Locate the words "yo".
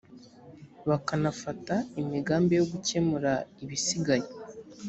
2.59-2.65